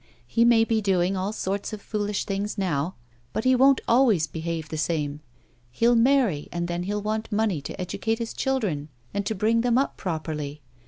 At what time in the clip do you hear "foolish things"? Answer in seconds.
1.79-2.57